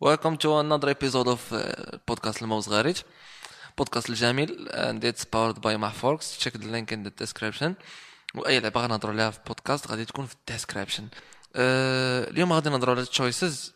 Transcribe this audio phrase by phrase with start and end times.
[0.00, 2.96] To another episode of uh, podcast الموز غاريج
[3.78, 7.74] بودكاست الجميل and it's powered by محفوركس link in the description.
[8.34, 11.58] واي لعبه غنهضروا عليها في بودكاست غادي تكون في الديسكريبشن uh,
[12.30, 13.74] اليوم غادي نهضروا على التشويسز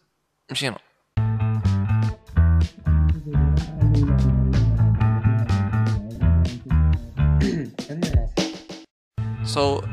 [0.50, 0.79] مشينا.
[9.53, 9.84] سو uh,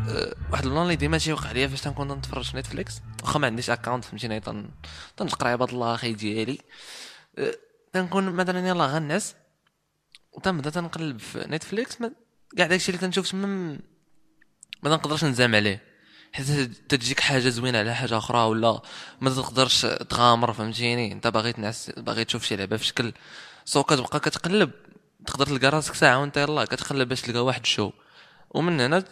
[0.52, 4.06] واحد البلان اللي ديما تيوقع ليا فاش تنكون نتفرج في نتفليكس واخا ما عنديش account
[4.06, 4.70] فهمتيني؟ تن
[5.18, 6.58] تنقرا عباد الله أخي ديالي.
[7.38, 7.42] Uh,
[7.94, 9.36] تنكون مثلا يلاه غننعس
[10.32, 11.98] وتنبدأ تنقلب في نتفليكس.
[12.58, 13.80] كاع داكشي اللي تنشوف تما
[14.84, 15.84] ما تنقدرش نزعم عليه.
[16.34, 16.50] حيت
[16.90, 18.82] تجيك حاجة زوينة على حاجة أخرى ولا
[19.22, 23.14] ما تقدرش تغامر فهمتيني؟ أنت باغي تنعس باغي تشوف شي لعبة في شكل
[23.66, 24.72] so كتبقى كتقلب.
[25.26, 27.92] تقدر تلقى راسك ساعة وانت يلاه كتقلب باش تلقى واحد ال show
[28.50, 29.04] ومن هنا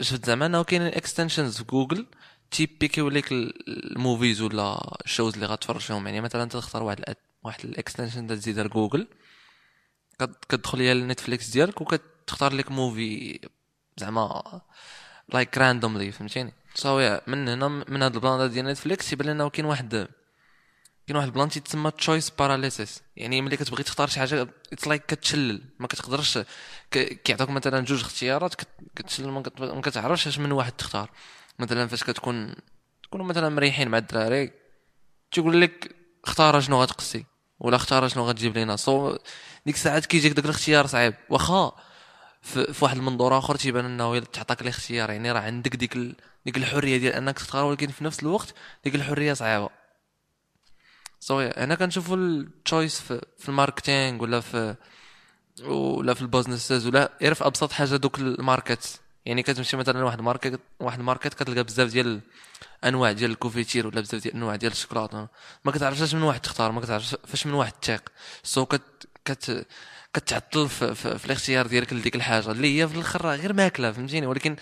[0.00, 2.06] شفت زعما أنه كاينين extensions في جوجل
[2.50, 6.82] تي pick يو ليك ال movies ولا ال shows اللي غتفرج فيهم يعني مثلا تختار
[6.82, 7.14] واحد
[7.44, 9.08] واحد ال extension تزيدها لجوجل
[10.18, 13.40] كتدخل ليها لنتفليكس ديالك وكتختار لك movie
[13.96, 14.42] زعما
[15.28, 20.08] like randomly فهمتيني؟ so من هنا من هاد البلان ديال نتفليكس يبان لنا كاين واحد
[21.08, 25.62] كاين واحد البلان تيتسمى choice paralysis يعني ملي كتبغي تختار شي حاجة it's like كتشلل.
[25.78, 26.38] ما كتقدرش
[26.90, 28.54] كيعطوك مثلا جوج اختيارات
[28.96, 31.10] كتشلل ما كتعرفش اش من واحد تختار.
[31.58, 32.54] مثلا فاش كتكون
[33.02, 34.52] تكونوا مثلا مريحين مع الدراري
[35.32, 37.24] تيقول لك اختار شنو غتقسي
[37.60, 38.76] ولا اختار شنو غتجيب لينا.
[38.76, 39.16] so
[39.66, 41.14] ديك الساعات كيجيك داك الاختيار صعيب.
[41.30, 41.72] واخا
[42.42, 45.10] في, واحد المنظور آخر تيبان انه تعطاك الاختيار.
[45.10, 45.98] يعني راه عندك ديك.
[46.46, 49.68] ديك الحرية ديال أنك تختار ولكن في نفس الوقت ديك الحرية صعيبة.
[51.20, 54.74] so أنا كنشوفوا ال choice في, في ال marketing ولا في
[55.64, 59.00] ولا في ال businesses ولا غير في أبسط حاجة دوك ال market.
[59.26, 62.20] يعني كتمشي مثلا واحد market واحد market كتلقى بزاف ديال
[62.84, 65.28] انواع ديال ال confiture ولا بزاف ديال انواع ديال الشوكولاتة.
[65.64, 68.02] ما كتعرفش من واحد تختار ما كتعرفش فاش من واحد تيق.
[68.42, 69.66] so كت كت
[70.14, 74.26] كتعطل في, في, في الاختيار ديالك لديك الحاجة اللي هي في الآخر غير ماكلة فهمتيني؟
[74.26, 74.56] ولكن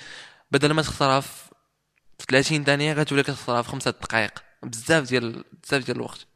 [0.50, 1.28] بدل ما تختارها في
[2.28, 6.26] 30 ثانية كتولي كتختارها في خمسة دقائق بزاف ديال بزاف ديال الوقت.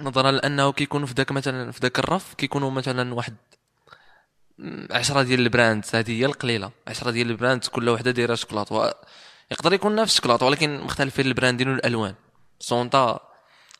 [0.00, 3.36] نظرا لأنه كيكونوا في ذاك مثلا في ذاك الرف كيكونوا مثلا واحد
[4.90, 6.70] عشرة ديال ال brands هذه هي القليلة.
[6.88, 8.96] عشرة ديال ال brands كل وحدة دايرة شوكولاط
[9.50, 12.14] يقدر يكون نفس الشوكولاط ولكن مختلفين ال branding والألوان.
[12.60, 13.20] so نتا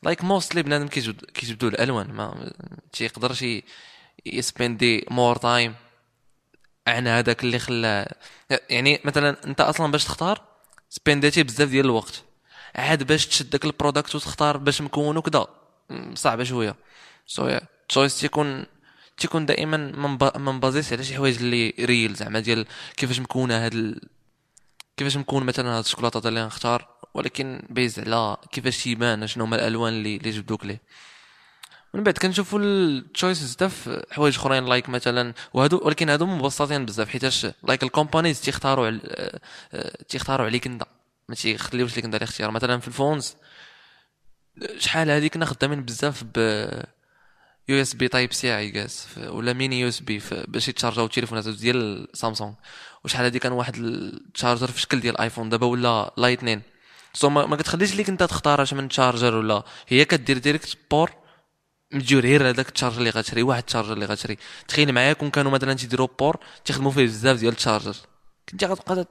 [0.02, 0.88] like mostly بنادم
[1.34, 2.12] كيجبدوا الألوان.
[2.12, 2.52] ما
[2.92, 3.44] تيقدرش
[4.26, 5.74] يسبيندي more time
[6.86, 8.14] عن هذاك اللي خلاه.
[8.70, 10.42] يعني مثلا أنت أصلا باش تختار
[10.90, 12.22] سبينديتي بزاف ديال الوقت.
[12.74, 15.46] عاد باش تشد داك ال product وتختار باش مكون وكذا
[16.14, 16.76] صعبة شوية.
[17.26, 17.58] سو
[17.88, 18.66] تشويس تيكون
[19.18, 19.76] تيكون دائما
[20.38, 24.00] من basis على شي حوايج اللي real زعما ديال كيفاش مكونة هاد ال...
[24.96, 29.92] كيفاش مكون مثلا هاد الشوكولاته اللي نختار ولكن based على كيفاش يبان شنو هما الألوان
[29.92, 30.80] اللي اللي جبدوك ليه.
[31.94, 36.86] من بعد كنشوفوا ال choices حتى في حوايج أخرين like مثلا وهادو ولكن هادو مبسطين
[36.86, 39.00] بزاف حيتاش like ال companies تيختاروا على
[40.08, 40.82] تيختاروا عليك أنت.
[41.28, 42.50] ما تيخليوش لك أنت الاختيار.
[42.50, 43.36] مثلا في ال phones
[44.78, 46.38] شحال هذيك كنا خدامين بزاف ب
[47.68, 52.54] USB type C اي جاس ولا mini USB باش يتشارجاو التليفونات ديال سامسونج
[53.04, 56.62] وشحال هذه كان واحد ال charger في شكل ديال ايفون دابا ولا lightning
[57.14, 59.62] so ما, ما كتخليش ليك انت تختار اش من charger ولا.
[59.88, 61.10] هي كدير direct بور
[61.92, 64.38] مجور غير هذاك ال charger اللي غتشري واحد ال charger اللي غتشري.
[64.68, 67.96] تخيل معايا كون كانوا مثلا تيديروا بور تيخدموا فيه بزاف ديال ال charger
[68.48, 69.06] كنتي غتبقى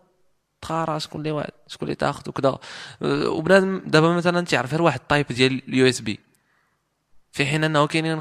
[0.63, 2.59] تخارا شكون اللي واحد شكون اللي تاخذ وكذا.
[3.01, 6.19] وبنادم دابا مثلا تيعرف غير واحد ال type ديال ال USB.
[7.31, 8.19] في حين أنه كاينين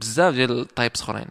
[0.00, 1.28] بزاف ديال ال types اخرين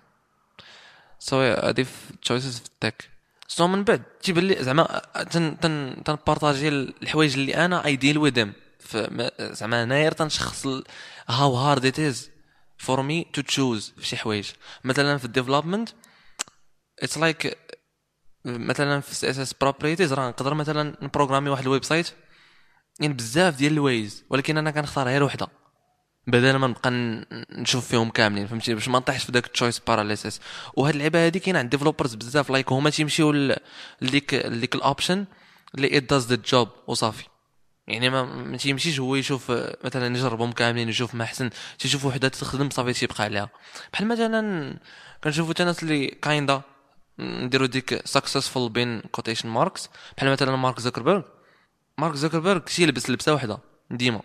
[1.20, 1.86] so هادي
[2.22, 3.10] choices في ال tech.
[3.48, 5.02] so من بعد تيبان لي زعما
[5.32, 8.48] تن تن تنبارطاجي الحوايج اللي أنا I deal with
[9.40, 10.68] زعما انايا تنشخص
[11.28, 12.30] how hard it is
[12.78, 14.50] for me to choose في شي حوايج.
[14.84, 15.90] مثلا في ال development
[17.00, 17.58] it's like
[18.46, 22.12] مثلا في CSS properties راه نقدر مثلا نبروغرامي واحد ال website
[23.00, 25.48] يعني بزاف ديال ال ways ولكن أنا كنختار غير وحدة
[26.28, 26.92] بدل ما نبقى
[27.52, 30.42] نشوف فيهم كاملين فهمتي؟ باش ما نطيحش في داك choice paralysis
[30.74, 33.32] وهاد اللعبة هادي كاين عند developers بزاف like هما تيمشيو
[34.02, 35.26] لديك لديك ال option
[35.76, 37.24] اللي it does the job وصافي.
[37.88, 39.52] يعني ما, تيمشيش هو يشوف
[39.84, 41.50] مثلا يجربهم كاملين يشوف ما أحسن
[41.80, 43.50] تيشوف وحدة تخدم صافي تيبقى عليها.
[43.94, 44.80] بحال مثلا
[45.24, 46.62] كنشوفوا حتى ناس اللي kinda
[47.22, 51.22] نديرو ديك successful بين quotation marks بحال مثلا مارك زوكربيرغ
[51.98, 53.58] مارك زوكربيرغ تيلبس لبسة وحدة
[53.92, 54.22] ديما.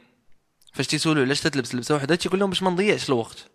[0.74, 3.46] فاش تيسولو علاش تلبس لبسة وحدة تيقول لهم باش ما نضيعش الوقت.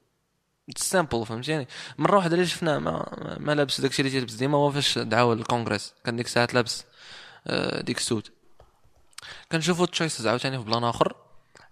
[0.77, 1.67] simple فهمتيني؟
[1.97, 5.93] مرة واحدة اللي شفنا ما, ما لابس داكشي اللي تيلبس؟ ديما هو فاش دعاو للكونغرس.
[6.05, 6.85] كان ديك الساعات لابس
[7.47, 8.27] آه، ديك السود
[9.51, 11.15] كنشوفو choices عاوتاني في plan آخر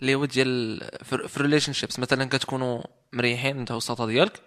[0.01, 2.83] اللي هو ديال في ال relationships مثلا كتكونوا
[3.13, 4.41] مريحين انت والساطه ديالك.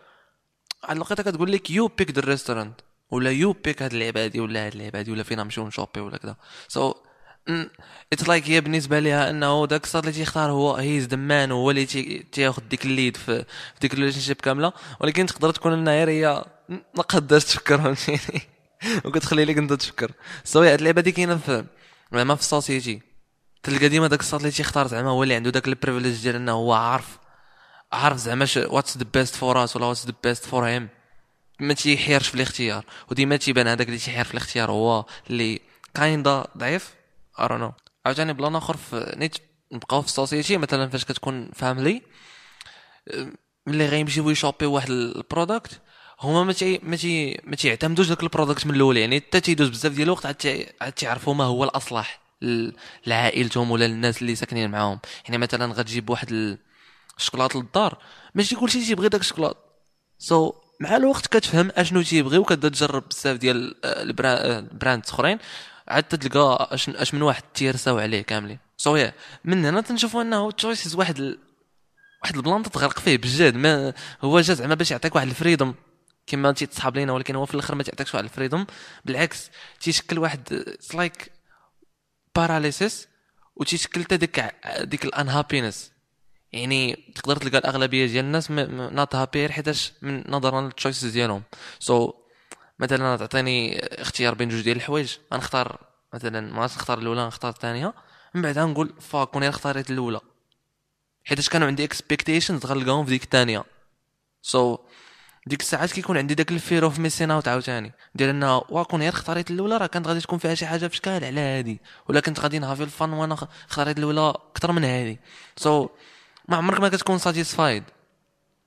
[0.84, 2.80] واحد الوقيته كتقول لك you pick the restaurant
[3.12, 6.16] ولا you pick هاد اللعبة هادي ولا هاد اللعبة هادي ولا فينا نمشيو نشوبي ولا
[6.16, 6.36] كذا
[6.68, 6.94] so
[8.12, 11.70] it's like هي بالنسبة ليها إنه داك الصاد اللي تيختار هو he's the man هو
[11.70, 11.86] اللي
[12.32, 13.44] تياخذ ديك ال lead في
[13.80, 14.72] ديك ال relationship كاملة.
[15.00, 18.42] ولكن تقدر تكون انها هي ما قدرتش تفكر فهمتيني؟
[19.04, 20.12] وكتخلي لك أنت تفكر.
[20.44, 21.64] so هاد اللعبة كاينة في
[22.12, 23.02] زعما في ال society
[23.62, 26.52] تلقى ديما داك الصاد اللي تيختار زعما هو اللي عنده داك ال privilege ديال إنه
[26.52, 27.18] هو عارف
[27.92, 30.88] عارف زعما what's the best for us ولا what's the best for him
[31.62, 35.60] ما تيحيرش في الاختيار وديما تيبان هذاك اللي تيحير في الاختيار هو اللي
[35.94, 36.94] kinda ضعيف.
[37.40, 37.72] ارونو
[38.06, 39.36] عاوتاني plan آخر في نيت
[39.72, 42.02] نبقاو في ال society مثلا فاش كتكون family
[43.66, 45.80] ملي غيمشيو يشوبي واحد ال product
[46.20, 49.68] هما ما تي ما تي ما تيعتمدوش داك ال product من الأول يعني حتى تيدوز
[49.68, 52.20] بزاف ديال الوقت عاد تيعرفوا ما هو الأصلح
[53.06, 54.98] لعائلتهم ولا للناس اللي ساكنين معاهم.
[55.24, 56.58] يعني مثلا غتجيب واحد
[57.18, 57.98] الشكلاط للدار
[58.34, 59.56] ماشي كلشي تيبغي داك الشكلاط
[60.18, 65.38] so, مع الوقت كتفهم أشنو تيبغي وكتبدا تجرب بزاف ديال ال brand أخرين.
[65.88, 68.58] عاد تلقى اش أش من واحد تيرساو عليه كاملين.
[68.76, 69.10] so,
[69.44, 71.38] من هنا تنشوفوا أنه choices واحد ال...
[72.22, 73.56] واحد ال plan تغرق فيه بجد.
[73.56, 75.74] ما هو جا زعما باش يعطيك واحد ال freedom
[76.26, 78.66] كما تيتصحاب لينا ولكن هو في الأخر ما تعطيكش واحد ال freedom
[79.04, 80.64] بالعكس تيشكل واحد
[80.94, 81.32] like
[82.36, 83.08] paralysis
[83.56, 85.92] وتيشكل حتى ديك ديك ال unhappiness
[86.52, 91.42] يعني تقدر تلقى الأغلبية ديال الناس not happy حيتاش من نظرا لل choices ديالهم.
[91.78, 92.14] so,
[92.78, 95.16] مثلا تعطيني اختيار بين جوج ديال الحوايج.
[95.34, 95.80] غنختار
[96.14, 97.94] مثلا ما نختار الأولى نختار الثانية.
[98.34, 100.20] من بعد نقول fuck كون اختاريت الأولى.
[101.24, 103.64] حيتاش كانوا عندي expectations غنلقاهم في ديك الثانية.
[104.42, 104.80] so,
[105.46, 107.92] ديك الساعات كيكون عندي داك ال fear of missing out عاوتاني.
[108.14, 111.24] ديال انه واكون غير اختاريت الأولى راه كانت غادي تكون فيها شي حاجة في شكال
[111.24, 111.80] على هادي.
[112.08, 113.34] ولا كنت غادي نهافي ال fun وأنا
[113.70, 115.20] اختاريت الأولى أكثر من هادي.
[115.56, 115.90] so,
[116.52, 117.84] ما عمرك ما كتكون satisfied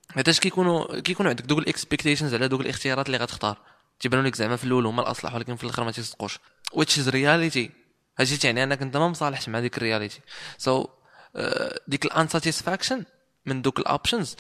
[0.10, 3.58] حيتاش كيكونوا كيكونوا عندك دوك ال expectations على دوك الاختيارات اللي غتختار.
[4.00, 6.40] تيبانوا لك زعما في الأول هما الأصلح ولكن في الآخر ما تيصدقوش.
[6.76, 7.70] Which is reality.
[8.20, 10.20] هادشي تعني أنك أنت ما مصالحش مع ديك ال reality
[10.58, 13.04] so, uh, ديك ال unsatisfaction
[13.46, 14.36] من دوك ال options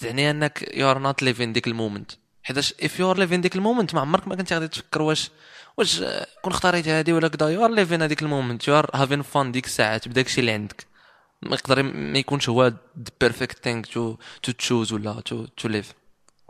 [0.00, 2.10] تعني أنك you are not living ديك المومنت.
[2.42, 5.30] حيتاش if you are living ديك المومنت ما عمرك ما كنت غادي تفكر واش
[5.76, 6.00] واش
[6.42, 8.68] كون اختاريت هادي ولا كدا you are living هذيك المومنت.
[8.68, 10.87] you are having fun ديك الساعات بداك الشيء اللي عندك.
[11.42, 15.86] ما يقدر ما يكونش هو the perfect thing to to choose ولا to to live.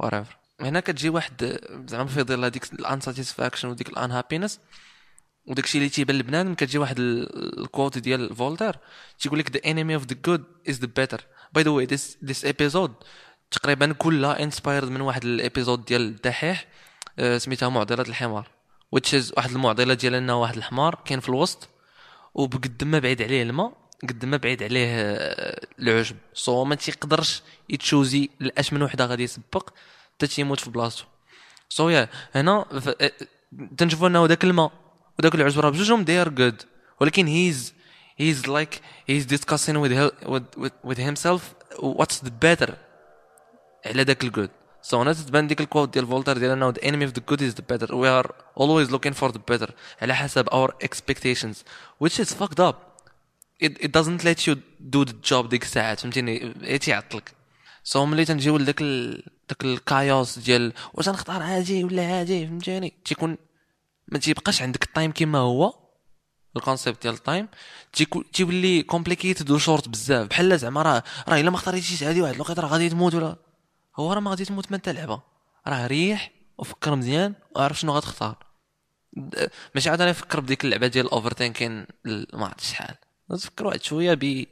[0.03, 0.39] Whatever.
[0.61, 4.61] هنا كتجي واحد زعما في ظل هذيك ال unsatisfaction وديك ال unhappiness
[5.47, 8.77] وداك الشيء اللي تيبان لبنادم كتجي واحد ال quote ديال فولتير
[9.19, 11.21] تيقول لك the enemy of the good is the better.
[11.59, 12.91] By the way this this episode
[13.51, 16.67] تقريبا كلها inspired من واحد ال episode ديال الدحيح
[17.19, 18.49] آه، سميتها معضلة الحمار.
[18.97, 21.69] Which is واحد المعضلة ديال إنه واحد الحمار كاين في الوسط
[22.35, 27.78] وبقد ما بعيد عليه الماء قد ما بعيد عليه آه، العشب سو ما تيقدرش ي
[27.78, 29.71] choose لاش من وحدة غادي يسبق
[30.15, 31.05] حتى تيموت في بلاصتو.
[31.69, 32.65] so yeah هنا
[33.01, 33.13] آه،
[33.77, 34.73] تنشوفوا أنه ذاك الماء
[35.19, 36.63] وداك العشب راه بجوجهم they are good
[37.01, 37.75] ولكن he's
[38.17, 40.13] he's like he's discussing with,
[40.85, 41.41] with himself
[41.81, 42.73] what's the better
[43.87, 44.51] على ذاك ال good
[44.83, 47.41] so هنا تتبان ديك ال quote ديال فولتر ديال أنه the enemy of the good
[47.41, 47.93] is the better.
[47.93, 49.71] We are always looking for the better
[50.03, 51.57] على حسب our expectations
[52.05, 52.88] which is fucked up.
[53.65, 54.55] It, doesn't let you
[54.95, 57.35] do the job ديك الساعات فهمتيني؟ تيعطلك
[57.85, 58.83] so ملي تنجيو لذاك
[59.49, 63.37] داك ال chaos ديال واش نختار هادي ولا هادي فهمتيني؟ تيكون
[64.09, 65.75] ما تيبقاش عندك ال time كيما هو
[66.57, 67.49] ال concept ديال ال time
[68.33, 70.29] تيولي complicated و short بزاف.
[70.29, 73.37] بحال زعما راه راه إلا ما اختاريتيش هادي واحد الوقت راه غادي تموت ولا؟
[73.97, 75.23] هو راه ما غادي تموت ما انت لعبة.
[75.67, 78.47] راه ريح وفكر مزيان وعرف شنو غتختار.
[79.75, 82.95] ماشي عاد أنا نفكر بديك اللعبة ديال ال overthinking ما عرفتش شحال.
[83.31, 84.47] نفكر واحد شوية ب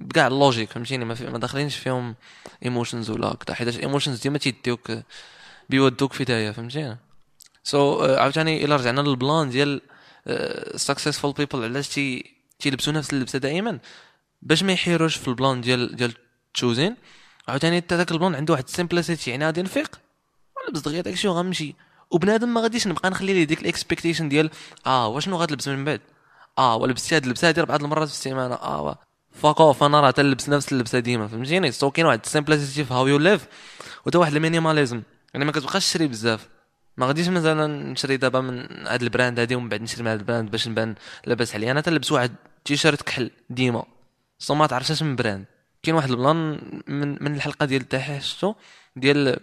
[0.00, 1.26] بكاع ال logic فهمتيني؟ ما, في...
[1.30, 2.14] ما داخلينش فيهم
[2.64, 4.92] emotions ولا هكذا حيت emotions ديما تيديوك
[5.70, 6.98] بيودوك في داهيه فهمتيني؟
[7.64, 9.80] so so, uh, عاوتاني إلا رجعنا للبلان ديال
[10.76, 13.78] successful uh, people علاش تي تيلبسوا نفس اللبسة دائما؟
[14.42, 16.14] باش ما يحيروش في البلان ديال ديال
[16.54, 16.96] تشوزين
[17.48, 20.00] عاوتاني حتى داك البلان عنده واحد ال simplicity يعني غادي نفيق؟
[20.56, 21.74] ولبس دغيا داكشي وغنمشي.
[22.10, 24.50] وبنادم ما غاديش نبقى نخلي ليه ديك ال expectation ديال
[24.86, 26.00] آه واشنو غتلبس من بعد؟
[26.60, 28.54] آه ولبستي هاد اللبسه هادي بعض المرات في السيمانة.
[28.54, 28.98] آه
[29.32, 32.94] fuck off أنا راه تلبس نفس اللبسة ديما فهمتيني؟ so كاين واحد ال simplicity في
[32.94, 33.46] how you live
[34.06, 35.02] وتا واحد ال minimalism.
[35.34, 36.48] يعني ما كتبقاش تشري بزاف.
[36.96, 40.18] ما غاديش مثلا نشري دابا من هاد ال brand هادي ومن بعد نشري من هاد
[40.18, 40.94] ال brand باش نبان
[41.26, 41.70] لاباس عليا.
[41.70, 42.32] أنا تلبس واحد
[42.64, 43.84] تيشيرت كحل ديما.
[44.38, 45.44] so ما تعرفش من brand
[45.82, 48.54] كاين واحد البلان من من الحلقة ديال الدحيح شفتو
[48.96, 49.40] ديال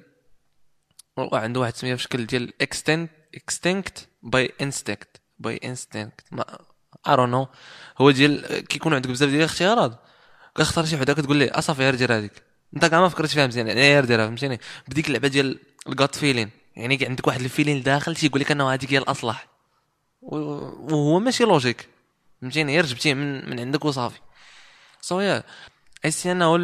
[1.18, 6.46] عنده واحد سميه في شكل ديال extent extinct by instinct by instinct ما
[7.08, 7.48] I don't know
[7.98, 10.00] هو ديال كيكون عندك بزاف ديال الاختيارات
[10.56, 12.44] كتختار شي وحدة كتقول لي أصافي غير دير هذيك
[12.76, 16.16] أنت كاع ما فكرتش فيها مزيان يعني غير ديرها فهمتيني بديك اللعبة ديال ال gut
[16.16, 19.48] feeling يعني عندك واحد ال feeling داخل تيقول لك أنه هذيك هي الأصلح.
[20.22, 21.90] وهو ماشي logic
[22.42, 24.20] فهمتيني غير جبتيه من من عندك وصافي.
[25.02, 25.44] سو يا
[26.06, 26.58] احس أنه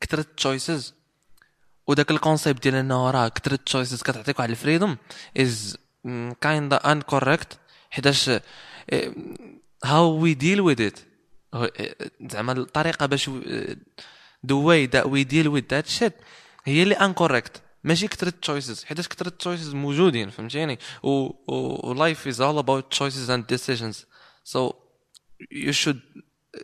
[0.00, 0.94] كثرة choices
[1.86, 4.96] وداك ال concept ديال أنه راه كثرة choices كتعطيك واحد ال
[5.36, 5.76] freedom
[6.40, 7.58] is kinda incorrect
[7.92, 8.30] حيتاش
[9.84, 10.98] how we deal with it
[12.30, 13.30] زعما الطريقة باش
[14.46, 16.14] the way that we deal with that shit
[16.64, 22.58] هي اللي incorrect ماشي كثرة choices حيت كثرة choices موجودين فهمتيني؟ و life is all
[22.58, 24.06] about choices and decisions
[24.44, 24.72] so
[25.52, 26.00] you should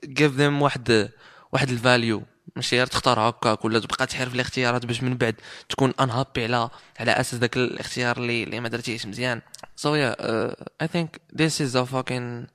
[0.04, 1.10] give them واحد
[1.52, 2.22] واحد ال value
[2.56, 5.34] ماشي غير تختار هكاك ولا تبقى تحير في الاختيارات باش من بعد
[5.68, 9.40] تكون unhappy على على أساس ذاك الاختيار اللي اللي ما درتيش مزيان.
[9.76, 10.16] so yeah
[10.82, 12.46] I think this is a fucking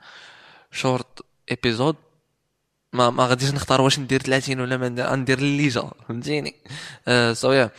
[0.71, 1.19] short
[1.51, 1.95] episode
[2.93, 6.55] ما ما غاديش نختار واش ندير 30 ولا ما ندير اللي جا فهمتيني؟
[7.33, 7.71] so yeah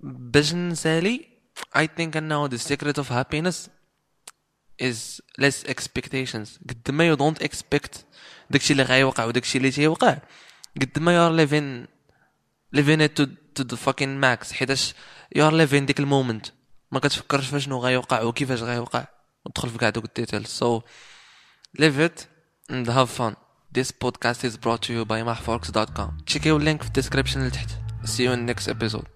[0.00, 1.32] باش نسالي
[1.78, 3.56] I think انه the secret of happiness
[4.82, 6.48] is less expectations.
[6.68, 7.98] قد ما you don't expect
[8.50, 10.18] داكشي اللي غيوقع وداكشي اللي تيوقع.
[10.80, 11.86] قد ما you're living
[12.72, 14.94] living to to the fucking max حيتاش
[15.36, 16.46] you're living ديك ال moment
[16.92, 19.06] ما كتفكرش فاشنو غيوقع وكيفاش غيوقع
[19.44, 20.80] ودخل في كاع دوك ال detail so
[21.78, 22.20] live it
[22.70, 23.34] and have fun
[23.74, 25.70] this podcast is brought to you by mahforks.com.
[25.70, 28.08] dot com تشيكيو ال link في ال description below.
[28.08, 29.11] See you in the next.